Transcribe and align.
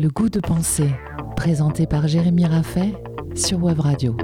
Le 0.00 0.08
goût 0.08 0.30
de 0.30 0.40
penser, 0.40 0.88
présenté 1.36 1.86
par 1.86 2.08
Jérémy 2.08 2.46
Raffet 2.46 2.94
sur 3.34 3.62
Web 3.62 3.80
Radio. 3.80 4.16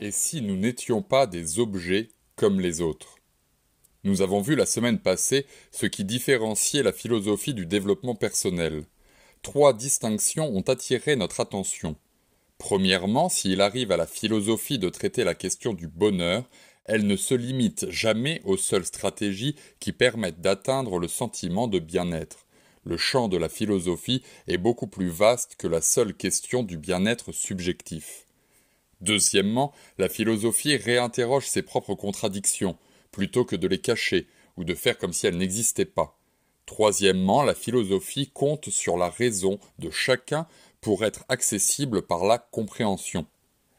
Et 0.00 0.10
si 0.10 0.40
nous 0.40 0.56
n'étions 0.56 1.02
pas 1.02 1.26
des 1.26 1.58
objets 1.58 2.08
comme 2.36 2.60
les 2.60 2.80
autres? 2.80 3.16
Nous 4.04 4.22
avons 4.22 4.40
vu 4.40 4.56
la 4.56 4.64
semaine 4.64 5.00
passée 5.00 5.44
ce 5.70 5.84
qui 5.84 6.06
différenciait 6.06 6.82
la 6.82 6.92
philosophie 6.92 7.52
du 7.52 7.66
développement 7.66 8.14
personnel. 8.14 8.86
Trois 9.42 9.74
distinctions 9.74 10.48
ont 10.48 10.62
attiré 10.62 11.14
notre 11.16 11.40
attention. 11.40 11.94
Premièrement, 12.60 13.30
s'il 13.30 13.62
arrive 13.62 13.90
à 13.90 13.96
la 13.96 14.06
philosophie 14.06 14.78
de 14.78 14.90
traiter 14.90 15.24
la 15.24 15.34
question 15.34 15.72
du 15.72 15.88
bonheur, 15.88 16.44
elle 16.84 17.06
ne 17.06 17.16
se 17.16 17.32
limite 17.32 17.90
jamais 17.90 18.42
aux 18.44 18.58
seules 18.58 18.84
stratégies 18.84 19.56
qui 19.80 19.92
permettent 19.92 20.42
d'atteindre 20.42 20.98
le 20.98 21.08
sentiment 21.08 21.68
de 21.68 21.78
bien-être. 21.78 22.46
Le 22.84 22.98
champ 22.98 23.28
de 23.28 23.38
la 23.38 23.48
philosophie 23.48 24.22
est 24.46 24.58
beaucoup 24.58 24.88
plus 24.88 25.08
vaste 25.08 25.56
que 25.56 25.68
la 25.68 25.80
seule 25.80 26.12
question 26.12 26.62
du 26.62 26.76
bien-être 26.76 27.32
subjectif. 27.32 28.26
Deuxièmement, 29.00 29.72
la 29.96 30.10
philosophie 30.10 30.76
réinterroge 30.76 31.46
ses 31.46 31.62
propres 31.62 31.94
contradictions, 31.94 32.76
plutôt 33.10 33.46
que 33.46 33.56
de 33.56 33.68
les 33.68 33.80
cacher, 33.80 34.26
ou 34.58 34.64
de 34.64 34.74
faire 34.74 34.98
comme 34.98 35.14
si 35.14 35.26
elles 35.26 35.38
n'existaient 35.38 35.86
pas. 35.86 36.18
Troisièmement, 36.66 37.42
la 37.42 37.54
philosophie 37.54 38.30
compte 38.30 38.68
sur 38.68 38.98
la 38.98 39.08
raison 39.08 39.58
de 39.78 39.90
chacun 39.90 40.46
pour 40.80 41.04
être 41.04 41.24
accessible 41.28 42.02
par 42.02 42.24
la 42.24 42.38
compréhension. 42.38 43.26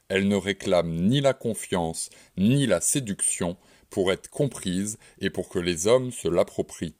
Elle 0.07 0.27
ne 0.27 0.35
réclame 0.35 0.93
ni 0.93 1.21
la 1.21 1.33
confiance, 1.33 2.09
ni 2.37 2.67
la 2.67 2.81
séduction 2.81 3.57
pour 3.89 4.11
être 4.11 4.29
comprise 4.29 4.97
et 5.19 5.29
pour 5.29 5.49
que 5.49 5.59
les 5.59 5.87
hommes 5.87 6.11
se 6.11 6.27
l'approprient. 6.27 6.95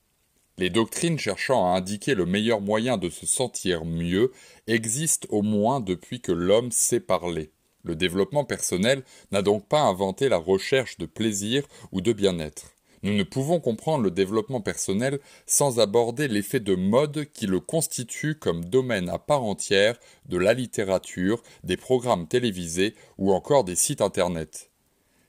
Les 0.57 0.69
doctrines 0.69 1.17
cherchant 1.17 1.65
à 1.65 1.77
indiquer 1.77 2.13
le 2.13 2.25
meilleur 2.25 2.61
moyen 2.61 2.97
de 2.97 3.09
se 3.09 3.25
sentir 3.25 3.83
mieux 3.85 4.31
existent 4.67 5.27
au 5.31 5.41
moins 5.41 5.79
depuis 5.79 6.21
que 6.21 6.31
l'homme 6.31 6.71
sait 6.71 6.99
parler. 6.99 7.51
Le 7.83 7.95
développement 7.95 8.45
personnel 8.45 9.03
n'a 9.31 9.41
donc 9.41 9.67
pas 9.67 9.81
inventé 9.81 10.29
la 10.29 10.37
recherche 10.37 10.97
de 10.97 11.05
plaisir 11.05 11.63
ou 11.91 12.01
de 12.01 12.13
bien-être. 12.13 12.75
Nous 13.03 13.13
ne 13.13 13.23
pouvons 13.23 13.59
comprendre 13.59 14.03
le 14.03 14.11
développement 14.11 14.61
personnel 14.61 15.19
sans 15.47 15.79
aborder 15.79 16.27
l'effet 16.27 16.59
de 16.59 16.75
mode 16.75 17.25
qui 17.33 17.47
le 17.47 17.59
constitue 17.59 18.35
comme 18.35 18.65
domaine 18.65 19.09
à 19.09 19.17
part 19.17 19.43
entière 19.43 19.99
de 20.27 20.37
la 20.37 20.53
littérature, 20.53 21.41
des 21.63 21.77
programmes 21.77 22.27
télévisés 22.27 22.93
ou 23.17 23.31
encore 23.33 23.63
des 23.63 23.75
sites 23.75 24.01
Internet. 24.01 24.69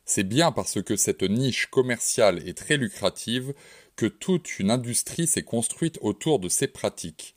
C'est 0.05 0.25
bien 0.25 0.53
parce 0.53 0.83
que 0.83 0.97
cette 0.97 1.23
niche 1.23 1.67
commerciale 1.67 2.47
est 2.47 2.59
très 2.59 2.77
lucrative 2.77 3.55
que 3.97 4.07
toute 4.07 4.59
une 4.59 4.71
industrie 4.71 5.27
s'est 5.27 5.43
construite 5.43 5.99
autour 6.03 6.41
de 6.41 6.49
ces 6.49 6.67
pratiques. 6.67 7.37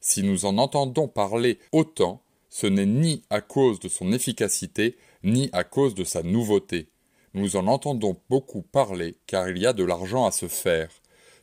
Si 0.00 0.22
nous 0.22 0.46
en 0.46 0.58
entendons 0.58 1.08
parler 1.08 1.58
autant, 1.72 2.22
ce 2.48 2.66
n'est 2.66 2.86
ni 2.86 3.22
à 3.30 3.40
cause 3.40 3.80
de 3.80 3.88
son 3.88 4.12
efficacité, 4.12 4.96
ni 5.22 5.50
à 5.52 5.62
cause 5.62 5.94
de 5.94 6.04
sa 6.04 6.22
nouveauté. 6.22 6.88
Nous 7.36 7.56
en 7.56 7.66
entendons 7.66 8.16
beaucoup 8.30 8.62
parler 8.62 9.14
car 9.26 9.50
il 9.50 9.58
y 9.58 9.66
a 9.66 9.74
de 9.74 9.84
l'argent 9.84 10.24
à 10.24 10.30
se 10.30 10.48
faire, 10.48 10.88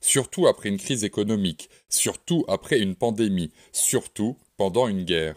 surtout 0.02 0.48
après 0.48 0.70
une 0.70 0.80
crise 0.80 1.04
économique, 1.04 1.70
surtout 1.88 2.46
après 2.48 2.80
une 2.80 2.96
pandémie, 2.96 3.52
surtout 3.74 4.36
pendant 4.58 4.88
une 4.88 5.04
guerre. 5.04 5.36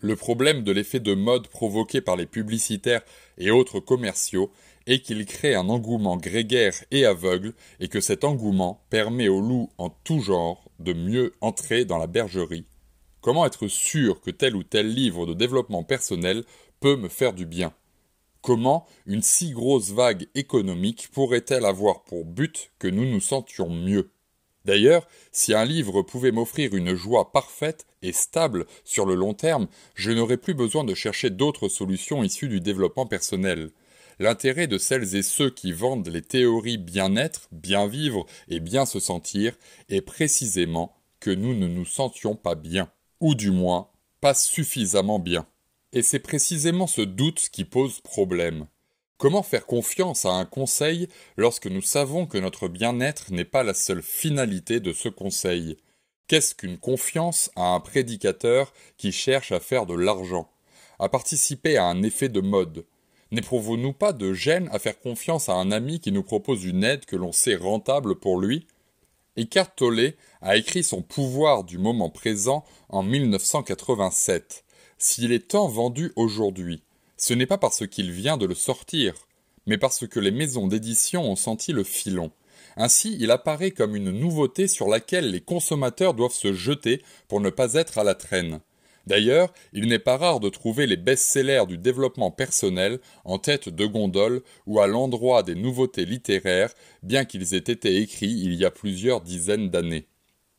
Le 0.00 0.14
problème 0.14 0.62
de 0.62 0.72
l'effet 0.72 1.00
de 1.00 1.14
mode 1.14 1.48
provoqué 1.48 2.02
par 2.02 2.16
les 2.16 2.26
publicitaires 2.26 3.00
et 3.38 3.50
autres 3.50 3.80
commerciaux 3.80 4.52
est 4.86 5.00
qu'il 5.00 5.24
crée 5.24 5.54
un 5.54 5.70
engouement 5.70 6.18
grégaire 6.18 6.74
et 6.90 7.06
aveugle 7.06 7.54
et 7.80 7.88
que 7.88 8.02
cet 8.02 8.24
engouement 8.24 8.84
permet 8.90 9.28
aux 9.28 9.40
loups 9.40 9.70
en 9.78 9.88
tout 9.88 10.20
genre 10.20 10.70
de 10.80 10.92
mieux 10.92 11.32
entrer 11.40 11.86
dans 11.86 11.96
la 11.96 12.08
bergerie. 12.08 12.66
Comment 13.22 13.46
être 13.46 13.68
sûr 13.68 14.20
que 14.20 14.30
tel 14.30 14.54
ou 14.54 14.64
tel 14.64 14.86
livre 14.92 15.24
de 15.24 15.32
développement 15.32 15.82
personnel 15.82 16.44
peut 16.80 16.96
me 16.96 17.08
faire 17.08 17.32
du 17.32 17.46
bien? 17.46 17.72
Comment 18.44 18.86
une 19.06 19.22
si 19.22 19.52
grosse 19.52 19.92
vague 19.92 20.26
économique 20.34 21.08
pourrait-elle 21.14 21.64
avoir 21.64 22.04
pour 22.04 22.26
but 22.26 22.72
que 22.78 22.88
nous 22.88 23.06
nous 23.06 23.22
sentions 23.22 23.70
mieux? 23.70 24.10
D'ailleurs, 24.66 25.08
si 25.32 25.54
un 25.54 25.64
livre 25.64 26.02
pouvait 26.02 26.30
m'offrir 26.30 26.74
une 26.74 26.94
joie 26.94 27.32
parfaite 27.32 27.86
et 28.02 28.12
stable 28.12 28.66
sur 28.84 29.06
le 29.06 29.14
long 29.14 29.32
terme, 29.32 29.66
je 29.94 30.10
n'aurais 30.10 30.36
plus 30.36 30.52
besoin 30.52 30.84
de 30.84 30.92
chercher 30.92 31.30
d'autres 31.30 31.70
solutions 31.70 32.22
issues 32.22 32.50
du 32.50 32.60
développement 32.60 33.06
personnel. 33.06 33.70
L'intérêt 34.18 34.66
de 34.66 34.76
celles 34.76 35.16
et 35.16 35.22
ceux 35.22 35.48
qui 35.48 35.72
vendent 35.72 36.08
les 36.08 36.20
théories 36.20 36.76
bien-être, 36.76 37.48
bien 37.50 37.86
vivre 37.86 38.26
et 38.48 38.60
bien 38.60 38.84
se 38.84 39.00
sentir 39.00 39.56
est 39.88 40.02
précisément 40.02 40.94
que 41.18 41.30
nous 41.30 41.54
ne 41.54 41.66
nous 41.66 41.86
sentions 41.86 42.36
pas 42.36 42.56
bien 42.56 42.90
ou 43.20 43.34
du 43.34 43.50
moins 43.50 43.88
pas 44.20 44.34
suffisamment 44.34 45.18
bien. 45.18 45.46
Et 45.94 46.02
c'est 46.02 46.18
précisément 46.18 46.88
ce 46.88 47.02
doute 47.02 47.48
qui 47.52 47.64
pose 47.64 48.00
problème. 48.00 48.66
Comment 49.16 49.44
faire 49.44 49.64
confiance 49.64 50.24
à 50.24 50.32
un 50.32 50.44
conseil 50.44 51.08
lorsque 51.36 51.68
nous 51.68 51.82
savons 51.82 52.26
que 52.26 52.36
notre 52.36 52.66
bien-être 52.66 53.30
n'est 53.30 53.44
pas 53.44 53.62
la 53.62 53.74
seule 53.74 54.02
finalité 54.02 54.80
de 54.80 54.92
ce 54.92 55.08
conseil? 55.08 55.78
Qu'est-ce 56.26 56.56
qu'une 56.56 56.78
confiance 56.78 57.52
à 57.54 57.74
un 57.74 57.80
prédicateur 57.80 58.72
qui 58.96 59.12
cherche 59.12 59.52
à 59.52 59.60
faire 59.60 59.86
de 59.86 59.94
l'argent, 59.94 60.50
à 60.98 61.08
participer 61.08 61.76
à 61.76 61.84
un 61.84 62.02
effet 62.02 62.28
de 62.28 62.40
mode? 62.40 62.84
N'éprouvons-nous 63.30 63.92
pas 63.92 64.12
de 64.12 64.32
gêne 64.32 64.68
à 64.72 64.80
faire 64.80 64.98
confiance 64.98 65.48
à 65.48 65.54
un 65.54 65.70
ami 65.70 66.00
qui 66.00 66.10
nous 66.10 66.24
propose 66.24 66.64
une 66.64 66.82
aide 66.82 67.04
que 67.04 67.14
l'on 67.14 67.30
sait 67.30 67.54
rentable 67.54 68.16
pour 68.16 68.40
lui? 68.40 68.66
Eckhart 69.36 69.76
Tolle 69.76 70.14
a 70.42 70.56
écrit 70.56 70.82
son 70.82 71.02
pouvoir 71.02 71.62
du 71.62 71.78
moment 71.78 72.10
présent 72.10 72.64
en 72.88 73.04
1987. 73.04 74.63
S'il 75.06 75.32
est 75.32 75.48
tant 75.48 75.68
vendu 75.68 76.12
aujourd'hui, 76.16 76.82
ce 77.18 77.34
n'est 77.34 77.44
pas 77.44 77.58
parce 77.58 77.86
qu'il 77.86 78.10
vient 78.10 78.38
de 78.38 78.46
le 78.46 78.54
sortir, 78.54 79.12
mais 79.66 79.76
parce 79.76 80.06
que 80.06 80.18
les 80.18 80.30
maisons 80.30 80.66
d'édition 80.66 81.30
ont 81.30 81.36
senti 81.36 81.74
le 81.74 81.84
filon. 81.84 82.30
Ainsi, 82.78 83.14
il 83.20 83.30
apparaît 83.30 83.72
comme 83.72 83.96
une 83.96 84.10
nouveauté 84.10 84.66
sur 84.66 84.88
laquelle 84.88 85.30
les 85.30 85.42
consommateurs 85.42 86.14
doivent 86.14 86.32
se 86.32 86.54
jeter 86.54 87.02
pour 87.28 87.42
ne 87.42 87.50
pas 87.50 87.74
être 87.74 87.98
à 87.98 88.02
la 88.02 88.14
traîne. 88.14 88.60
D'ailleurs, 89.06 89.52
il 89.74 89.88
n'est 89.88 89.98
pas 89.98 90.16
rare 90.16 90.40
de 90.40 90.48
trouver 90.48 90.86
les 90.86 90.96
best-sellers 90.96 91.66
du 91.68 91.76
développement 91.76 92.30
personnel 92.30 92.98
en 93.26 93.38
tête 93.38 93.68
de 93.68 93.84
gondole 93.84 94.40
ou 94.66 94.80
à 94.80 94.86
l'endroit 94.86 95.42
des 95.42 95.54
nouveautés 95.54 96.06
littéraires, 96.06 96.72
bien 97.02 97.26
qu'ils 97.26 97.52
aient 97.52 97.58
été 97.58 97.98
écrits 97.98 98.40
il 98.42 98.54
y 98.54 98.64
a 98.64 98.70
plusieurs 98.70 99.20
dizaines 99.20 99.68
d'années. 99.68 100.06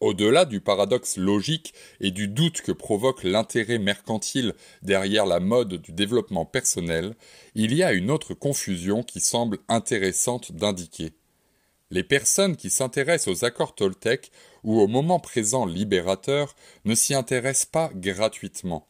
Au-delà 0.01 0.43
du 0.43 0.59
paradoxe 0.59 1.15
logique 1.15 1.73
et 2.01 2.11
du 2.11 2.27
doute 2.27 2.61
que 2.61 2.73
provoque 2.73 3.23
l'intérêt 3.23 3.79
mercantile 3.79 4.53
derrière 4.81 5.25
la 5.25 5.39
mode 5.39 5.75
du 5.75 5.93
développement 5.93 6.45
personnel, 6.45 7.15
il 7.55 7.73
y 7.73 7.81
a 7.81 7.93
une 7.93 8.11
autre 8.11 8.33
confusion 8.33 9.03
qui 9.03 9.21
semble 9.21 9.59
intéressante 9.69 10.51
d'indiquer. 10.51 11.13
Les 11.91 12.03
personnes 12.03 12.57
qui 12.57 12.69
s'intéressent 12.69 13.33
aux 13.33 13.45
accords 13.45 13.73
Toltec 13.73 14.31
ou 14.63 14.81
au 14.81 14.87
moment 14.87 15.19
présent 15.19 15.65
libérateur 15.65 16.55
ne 16.83 16.93
s'y 16.93 17.13
intéressent 17.13 17.67
pas 17.67 17.89
gratuitement. 17.93 18.87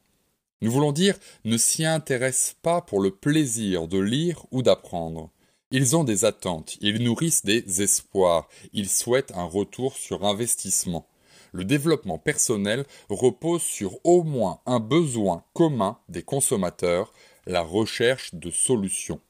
Nous 0.61 0.71
voulons 0.71 0.91
dire 0.91 1.19
ne 1.43 1.57
s'y 1.57 1.85
intéressent 1.85 2.55
pas 2.63 2.81
pour 2.81 2.99
le 2.99 3.11
plaisir 3.11 3.87
de 3.87 3.99
lire 3.99 4.45
ou 4.51 4.63
d'apprendre. 4.63 5.29
Ils 5.71 5.95
ont 5.95 6.03
des 6.03 6.25
attentes, 6.25 6.77
ils 6.81 7.01
nourrissent 7.03 7.43
des 7.43 7.81
espoirs, 7.81 8.47
ils 8.73 8.89
souhaitent 8.89 9.33
un 9.35 9.45
retour 9.45 9.95
sur 9.95 10.25
investissement. 10.25 11.07
Le 11.51 11.65
développement 11.65 12.17
personnel 12.17 12.85
repose 13.09 13.61
sur 13.61 13.97
au 14.03 14.23
moins 14.23 14.61
un 14.65 14.79
besoin 14.79 15.43
commun 15.53 15.97
des 16.09 16.23
consommateurs, 16.23 17.13
la 17.47 17.61
recherche 17.61 18.35
de 18.35 18.51
solutions. 18.51 19.21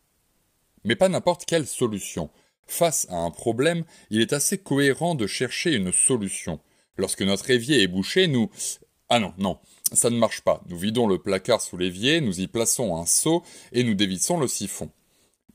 Mais 0.84 0.96
pas 0.96 1.10
n'importe 1.10 1.46
quelle 1.46 1.68
solution, 1.68 2.30
Face 2.68 3.06
à 3.10 3.18
un 3.18 3.32
problème, 3.32 3.84
il 4.10 4.22
est 4.22 4.34
assez 4.34 4.58
cohérent 4.58 5.16
de 5.16 5.28
chercher 5.28 5.74
une 5.74 5.92
solution. 5.92 6.60
Lorsque 6.98 7.22
notre 7.22 7.50
évier 7.50 7.82
est 7.82 7.88
bouché, 7.88 8.28
nous... 8.28 8.50
Ah 9.10 9.20
non, 9.20 9.34
non, 9.38 9.60
ça 9.92 10.10
ne 10.10 10.18
marche 10.18 10.42
pas. 10.42 10.64
Nous 10.68 10.78
vidons 10.78 11.06
le 11.06 11.20
placard 11.20 11.62
sous 11.62 11.78
l'évier, 11.78 12.22
nous 12.22 12.42
y 12.42 12.48
plaçons 12.48 12.96
un 12.98 13.06
seau 13.06 13.44
et 13.72 13.84
nous 13.84 13.94
dévissons 13.94 14.40
le 14.40 14.48
siphon. 14.48 14.90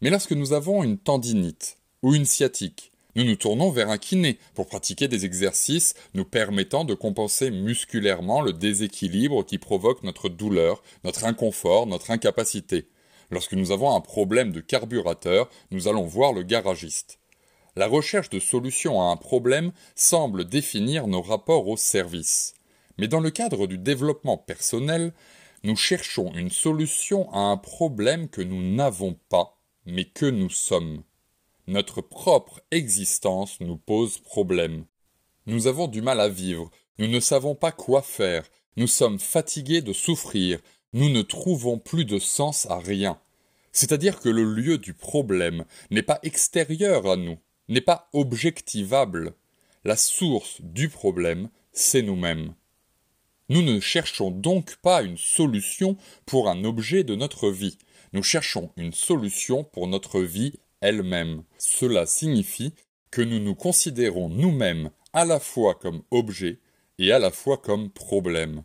Mais 0.00 0.10
lorsque 0.10 0.32
nous 0.32 0.52
avons 0.52 0.82
une 0.82 0.98
tendinite 0.98 1.78
ou 2.02 2.14
une 2.14 2.24
sciatique, 2.24 2.90
nous 3.16 3.24
nous 3.24 3.36
tournons 3.36 3.70
vers 3.70 3.90
un 3.90 3.98
kiné 3.98 4.38
pour 4.54 4.66
pratiquer 4.66 5.08
des 5.08 5.24
exercices 5.24 5.94
nous 6.14 6.24
permettant 6.24 6.84
de 6.84 6.94
compenser 6.94 7.50
musculairement 7.50 8.40
le 8.40 8.52
déséquilibre 8.52 9.44
qui 9.44 9.58
provoque 9.58 10.02
notre 10.04 10.28
douleur, 10.28 10.82
notre 11.04 11.24
inconfort, 11.24 11.86
notre 11.86 12.10
incapacité. 12.10 12.88
Lorsque 13.30 13.54
nous 13.54 13.72
avons 13.72 13.94
un 13.94 14.00
problème 14.00 14.52
de 14.52 14.60
carburateur, 14.60 15.50
nous 15.70 15.88
allons 15.88 16.04
voir 16.04 16.32
le 16.32 16.44
garagiste. 16.44 17.18
La 17.76 17.86
recherche 17.86 18.30
de 18.30 18.40
solutions 18.40 19.00
à 19.00 19.12
un 19.12 19.16
problème 19.16 19.72
semble 19.94 20.44
définir 20.44 21.06
nos 21.06 21.22
rapports 21.22 21.68
au 21.68 21.76
service. 21.76 22.54
Mais 22.98 23.08
dans 23.08 23.20
le 23.20 23.30
cadre 23.30 23.66
du 23.66 23.78
développement 23.78 24.38
personnel, 24.38 25.12
Nous 25.62 25.76
cherchons 25.76 26.32
une 26.34 26.50
solution 26.50 27.30
à 27.34 27.38
un 27.38 27.58
problème 27.58 28.30
que 28.30 28.40
nous 28.40 28.62
n'avons 28.62 29.18
pas, 29.28 29.59
mais 29.86 30.04
que 30.04 30.26
nous 30.26 30.50
sommes. 30.50 31.02
Notre 31.66 32.00
propre 32.00 32.60
existence 32.70 33.60
nous 33.60 33.76
pose 33.76 34.18
problème. 34.18 34.84
Nous 35.46 35.66
avons 35.66 35.88
du 35.88 36.02
mal 36.02 36.20
à 36.20 36.28
vivre, 36.28 36.70
nous 36.98 37.08
ne 37.08 37.20
savons 37.20 37.54
pas 37.54 37.72
quoi 37.72 38.02
faire, 38.02 38.44
nous 38.76 38.86
sommes 38.86 39.18
fatigués 39.18 39.80
de 39.80 39.92
souffrir, 39.92 40.60
nous 40.92 41.08
ne 41.08 41.22
trouvons 41.22 41.78
plus 41.78 42.04
de 42.04 42.18
sens 42.18 42.66
à 42.66 42.78
rien. 42.78 43.18
C'est-à-dire 43.72 44.20
que 44.20 44.28
le 44.28 44.44
lieu 44.44 44.78
du 44.78 44.94
problème 44.94 45.64
n'est 45.90 46.02
pas 46.02 46.18
extérieur 46.22 47.10
à 47.10 47.16
nous, 47.16 47.38
n'est 47.68 47.80
pas 47.80 48.08
objectivable. 48.12 49.34
La 49.84 49.96
source 49.96 50.60
du 50.60 50.88
problème, 50.88 51.48
c'est 51.72 52.02
nous-mêmes. 52.02 52.54
Nous 53.48 53.62
ne 53.62 53.80
cherchons 53.80 54.30
donc 54.30 54.76
pas 54.76 55.02
une 55.02 55.16
solution 55.16 55.96
pour 56.26 56.48
un 56.48 56.64
objet 56.64 57.02
de 57.02 57.14
notre 57.14 57.50
vie, 57.50 57.78
nous 58.12 58.22
cherchons 58.22 58.70
une 58.76 58.92
solution 58.92 59.64
pour 59.64 59.86
notre 59.86 60.20
vie 60.20 60.54
elle-même. 60.80 61.44
Cela 61.58 62.06
signifie 62.06 62.74
que 63.10 63.22
nous 63.22 63.40
nous 63.40 63.54
considérons 63.54 64.28
nous-mêmes 64.28 64.90
à 65.12 65.24
la 65.24 65.40
fois 65.40 65.74
comme 65.74 66.02
objet 66.10 66.58
et 66.98 67.12
à 67.12 67.18
la 67.18 67.30
fois 67.30 67.58
comme 67.58 67.90
problème. 67.90 68.62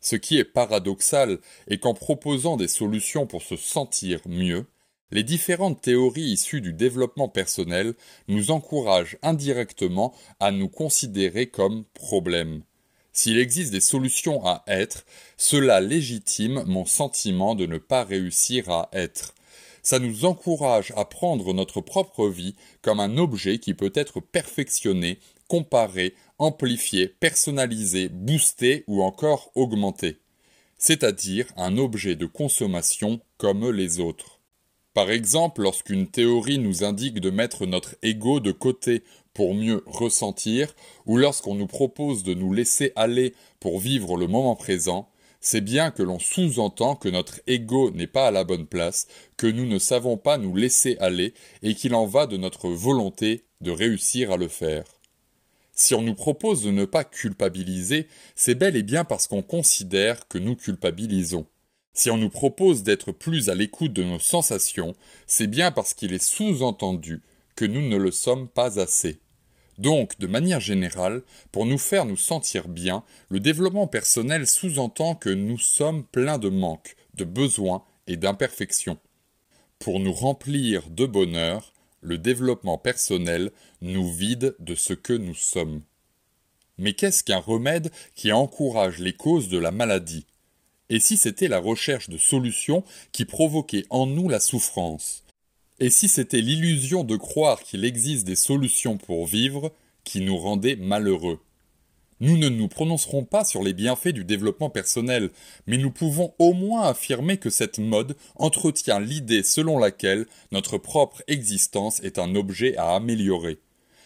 Ce 0.00 0.16
qui 0.16 0.38
est 0.38 0.44
paradoxal 0.44 1.38
est 1.68 1.78
qu'en 1.78 1.94
proposant 1.94 2.56
des 2.56 2.68
solutions 2.68 3.26
pour 3.26 3.42
se 3.42 3.56
sentir 3.56 4.20
mieux, 4.26 4.66
les 5.10 5.22
différentes 5.22 5.80
théories 5.80 6.32
issues 6.32 6.60
du 6.60 6.72
développement 6.72 7.28
personnel 7.28 7.94
nous 8.28 8.50
encouragent 8.50 9.18
indirectement 9.22 10.14
à 10.40 10.50
nous 10.50 10.68
considérer 10.68 11.46
comme 11.46 11.84
problèmes. 11.94 12.62
S'il 13.16 13.38
existe 13.38 13.72
des 13.72 13.80
solutions 13.80 14.44
à 14.44 14.62
être, 14.66 15.06
cela 15.38 15.80
légitime 15.80 16.62
mon 16.66 16.84
sentiment 16.84 17.54
de 17.54 17.64
ne 17.64 17.78
pas 17.78 18.04
réussir 18.04 18.68
à 18.68 18.90
être. 18.92 19.34
Ça 19.82 19.98
nous 19.98 20.26
encourage 20.26 20.92
à 20.96 21.06
prendre 21.06 21.54
notre 21.54 21.80
propre 21.80 22.28
vie 22.28 22.54
comme 22.82 23.00
un 23.00 23.16
objet 23.16 23.58
qui 23.58 23.72
peut 23.72 23.92
être 23.94 24.20
perfectionné, 24.20 25.18
comparé, 25.48 26.14
amplifié, 26.38 27.08
personnalisé, 27.08 28.10
boosté 28.10 28.84
ou 28.86 29.02
encore 29.02 29.50
augmenté, 29.54 30.18
c'est-à-dire 30.76 31.46
un 31.56 31.78
objet 31.78 32.16
de 32.16 32.26
consommation 32.26 33.22
comme 33.38 33.70
les 33.70 33.98
autres. 33.98 34.35
Par 34.96 35.10
exemple, 35.10 35.60
lorsqu'une 35.60 36.06
théorie 36.06 36.56
nous 36.56 36.82
indique 36.82 37.20
de 37.20 37.28
mettre 37.28 37.66
notre 37.66 37.96
ego 38.00 38.40
de 38.40 38.50
côté 38.50 39.02
pour 39.34 39.54
mieux 39.54 39.82
ressentir, 39.84 40.74
ou 41.04 41.18
lorsqu'on 41.18 41.54
nous 41.54 41.66
propose 41.66 42.22
de 42.22 42.32
nous 42.32 42.54
laisser 42.54 42.92
aller 42.96 43.34
pour 43.60 43.78
vivre 43.78 44.16
le 44.16 44.26
moment 44.26 44.56
présent, 44.56 45.10
c'est 45.38 45.60
bien 45.60 45.90
que 45.90 46.02
l'on 46.02 46.18
sous-entend 46.18 46.96
que 46.96 47.10
notre 47.10 47.40
ego 47.46 47.90
n'est 47.90 48.06
pas 48.06 48.28
à 48.28 48.30
la 48.30 48.44
bonne 48.44 48.64
place, 48.64 49.06
que 49.36 49.46
nous 49.46 49.66
ne 49.66 49.78
savons 49.78 50.16
pas 50.16 50.38
nous 50.38 50.56
laisser 50.56 50.96
aller, 50.98 51.34
et 51.62 51.74
qu'il 51.74 51.94
en 51.94 52.06
va 52.06 52.26
de 52.26 52.38
notre 52.38 52.70
volonté 52.70 53.44
de 53.60 53.72
réussir 53.72 54.32
à 54.32 54.38
le 54.38 54.48
faire. 54.48 54.84
Si 55.74 55.94
on 55.94 56.00
nous 56.00 56.14
propose 56.14 56.62
de 56.62 56.70
ne 56.70 56.86
pas 56.86 57.04
culpabiliser, 57.04 58.08
c'est 58.34 58.54
bel 58.54 58.76
et 58.76 58.82
bien 58.82 59.04
parce 59.04 59.26
qu'on 59.26 59.42
considère 59.42 60.26
que 60.26 60.38
nous 60.38 60.56
culpabilisons. 60.56 61.44
Si 61.96 62.10
on 62.10 62.18
nous 62.18 62.28
propose 62.28 62.82
d'être 62.82 63.10
plus 63.10 63.48
à 63.48 63.54
l'écoute 63.54 63.94
de 63.94 64.04
nos 64.04 64.18
sensations, 64.18 64.94
c'est 65.26 65.46
bien 65.46 65.72
parce 65.72 65.94
qu'il 65.94 66.12
est 66.12 66.22
sous-entendu 66.22 67.22
que 67.56 67.64
nous 67.64 67.80
ne 67.80 67.96
le 67.96 68.10
sommes 68.10 68.48
pas 68.48 68.78
assez. 68.78 69.18
Donc, 69.78 70.18
de 70.18 70.26
manière 70.26 70.60
générale, 70.60 71.22
pour 71.52 71.64
nous 71.64 71.78
faire 71.78 72.04
nous 72.04 72.18
sentir 72.18 72.68
bien, 72.68 73.02
le 73.30 73.40
développement 73.40 73.86
personnel 73.86 74.46
sous-entend 74.46 75.14
que 75.14 75.30
nous 75.30 75.58
sommes 75.58 76.04
pleins 76.04 76.36
de 76.36 76.50
manques, 76.50 76.96
de 77.14 77.24
besoins 77.24 77.82
et 78.06 78.18
d'imperfections. 78.18 78.98
Pour 79.78 79.98
nous 79.98 80.12
remplir 80.12 80.90
de 80.90 81.06
bonheur, 81.06 81.72
le 82.02 82.18
développement 82.18 82.76
personnel 82.76 83.52
nous 83.80 84.12
vide 84.12 84.54
de 84.58 84.74
ce 84.74 84.92
que 84.92 85.14
nous 85.14 85.34
sommes. 85.34 85.80
Mais 86.76 86.92
qu'est-ce 86.92 87.24
qu'un 87.24 87.38
remède 87.38 87.90
qui 88.14 88.32
encourage 88.32 88.98
les 88.98 89.14
causes 89.14 89.48
de 89.48 89.56
la 89.56 89.70
maladie? 89.70 90.26
Et 90.88 91.00
si 91.00 91.16
c'était 91.16 91.48
la 91.48 91.58
recherche 91.58 92.08
de 92.08 92.18
solutions 92.18 92.84
qui 93.12 93.24
provoquait 93.24 93.86
en 93.90 94.06
nous 94.06 94.28
la 94.28 94.38
souffrance? 94.38 95.24
Et 95.80 95.90
si 95.90 96.08
c'était 96.08 96.40
l'illusion 96.40 97.02
de 97.02 97.16
croire 97.16 97.62
qu'il 97.62 97.84
existe 97.84 98.26
des 98.26 98.36
solutions 98.36 98.96
pour 98.96 99.26
vivre 99.26 99.72
qui 100.04 100.20
nous 100.20 100.36
rendait 100.36 100.76
malheureux? 100.76 101.40
Nous 102.20 102.38
ne 102.38 102.48
nous 102.48 102.68
prononcerons 102.68 103.24
pas 103.24 103.44
sur 103.44 103.62
les 103.62 103.74
bienfaits 103.74 104.08
du 104.08 104.24
développement 104.24 104.70
personnel, 104.70 105.30
mais 105.66 105.76
nous 105.76 105.90
pouvons 105.90 106.32
au 106.38 106.54
moins 106.54 106.84
affirmer 106.84 107.36
que 107.36 107.50
cette 107.50 107.78
mode 107.78 108.16
entretient 108.36 109.00
l'idée 109.00 109.42
selon 109.42 109.78
laquelle 109.78 110.26
notre 110.50 110.78
propre 110.78 111.22
existence 111.26 112.00
est 112.00 112.18
un 112.18 112.34
objet 112.34 112.74
à 112.78 112.94
améliorer. 112.94 113.58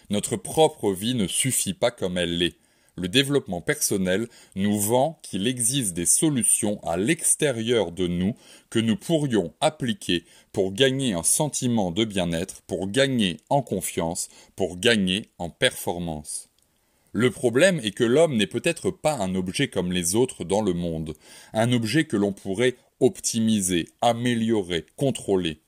Notre 0.09 0.37
propre 0.37 0.93
vie 0.93 1.15
ne 1.15 1.29
suffit 1.29 1.75
pas 1.75 1.93
comme 1.93 2.19
elle 2.19 2.39
l'est. 2.39 2.60
Le 3.01 3.09
développement 3.09 3.63
personnel 3.63 4.29
nous 4.57 4.79
vend 4.79 5.19
qu'il 5.23 5.47
existe 5.47 5.95
des 5.95 6.05
solutions 6.05 6.85
à 6.85 6.99
l'extérieur 6.99 7.93
de 7.93 8.07
nous 8.07 8.35
que 8.69 8.79
nous 8.79 8.97
pourrions 8.97 9.55
appliquer 9.63 10.25
pour 10.53 10.75
gagner 10.75 11.15
un 11.15 11.23
sentiment 11.23 11.93
de 11.93 12.05
bien-être, 12.05 12.61
pour 12.67 12.89
gagner 12.89 13.39
en 13.49 13.63
confiance, 13.63 14.29
pour 14.55 14.77
gagner 14.77 15.31
en 15.39 15.49
performance. 15.49 16.51
Le 17.13 17.31
problème 17.31 17.81
est 17.83 17.93
que 17.93 18.05
l'homme 18.05 18.37
n'est 18.37 18.47
peut-être 18.47 18.91
pas 18.91 19.15
un 19.15 19.35
objet 19.35 19.69
comme 19.69 19.93
les 19.93 20.15
autres 20.15 20.45
dans 20.45 20.61
le 20.61 20.75
monde, 20.75 21.15
un 21.55 21.73
objet 21.73 22.05
que 22.05 22.19
l'on 22.19 22.35
pourrait 22.35 22.77
optimiser, 23.01 23.89
améliorer, 24.03 24.85
contrôler. 24.97 25.63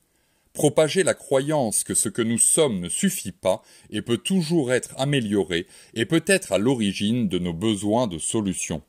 Propager 0.53 1.03
la 1.03 1.15
croyance 1.15 1.83
que 1.83 1.95
ce 1.95 2.09
que 2.09 2.23
nous 2.23 2.39
sommes 2.39 2.81
ne 2.81 2.89
suffit 2.89 3.33
pas 3.33 3.63
et 3.91 4.03
peut 4.03 4.19
toujours 4.19 4.73
être 4.73 4.95
amélioré 4.99 5.67
est 5.95 6.05
peut-être 6.05 6.53
à 6.53 6.59
l'origine 6.59 7.29
de 7.29 7.39
nos 7.39 7.55
besoins 7.55 8.07
de 8.07 8.19
solutions. 8.19 8.83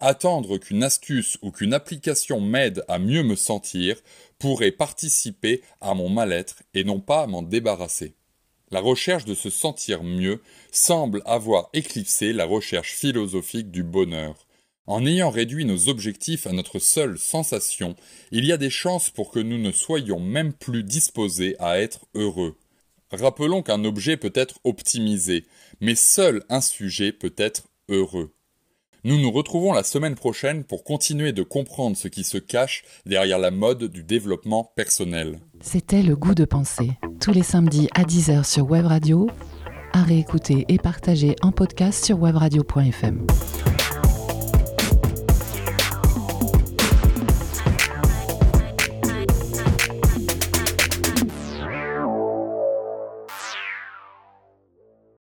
Attendre 0.00 0.58
qu'une 0.58 0.82
astuce 0.82 1.38
ou 1.42 1.50
qu'une 1.50 1.74
application 1.74 2.40
m'aide 2.40 2.84
à 2.88 2.98
mieux 2.98 3.22
me 3.22 3.36
sentir 3.36 3.96
pourrait 4.38 4.72
participer 4.72 5.62
à 5.80 5.94
mon 5.94 6.08
mal-être 6.08 6.62
et 6.74 6.84
non 6.84 6.98
pas 7.00 7.22
à 7.22 7.26
m'en 7.26 7.42
débarrasser 7.42 8.14
la 8.72 8.80
recherche 8.80 9.26
de 9.26 9.34
se 9.34 9.50
sentir 9.50 10.02
mieux 10.02 10.40
semble 10.72 11.22
avoir 11.26 11.68
éclipsé 11.74 12.32
la 12.32 12.46
recherche 12.46 12.94
philosophique 12.94 13.70
du 13.70 13.82
bonheur. 13.82 14.46
En 14.86 15.06
ayant 15.06 15.30
réduit 15.30 15.64
nos 15.64 15.88
objectifs 15.88 16.46
à 16.46 16.52
notre 16.52 16.80
seule 16.80 17.18
sensation, 17.18 17.94
il 18.32 18.44
y 18.44 18.52
a 18.52 18.56
des 18.56 18.70
chances 18.70 19.10
pour 19.10 19.30
que 19.30 19.38
nous 19.38 19.58
ne 19.58 19.70
soyons 19.70 20.18
même 20.18 20.52
plus 20.52 20.82
disposés 20.82 21.54
à 21.60 21.78
être 21.80 22.06
heureux. 22.14 22.56
Rappelons 23.12 23.62
qu'un 23.62 23.84
objet 23.84 24.16
peut 24.16 24.32
être 24.34 24.58
optimisé, 24.64 25.44
mais 25.80 25.94
seul 25.94 26.42
un 26.48 26.60
sujet 26.60 27.12
peut 27.12 27.34
être 27.36 27.68
heureux. 27.88 28.34
Nous 29.04 29.20
nous 29.20 29.30
retrouvons 29.30 29.72
la 29.72 29.82
semaine 29.82 30.14
prochaine 30.14 30.64
pour 30.64 30.84
continuer 30.84 31.32
de 31.32 31.42
comprendre 31.42 31.96
ce 31.96 32.08
qui 32.08 32.24
se 32.24 32.38
cache 32.38 32.84
derrière 33.04 33.38
la 33.38 33.50
mode 33.50 33.84
du 33.84 34.02
développement 34.02 34.72
personnel. 34.76 35.40
C'était 35.60 36.02
le 36.02 36.16
goût 36.16 36.34
de 36.34 36.44
penser, 36.44 36.92
tous 37.20 37.32
les 37.32 37.42
samedis 37.42 37.88
à 37.94 38.02
10h 38.02 38.44
sur 38.44 38.70
Web 38.70 38.86
Radio, 38.86 39.28
à 39.92 40.02
réécouter 40.02 40.64
et 40.68 40.78
partager 40.78 41.36
en 41.42 41.52
podcast 41.52 42.04
sur 42.04 42.18
webradio.fm. 42.18 43.26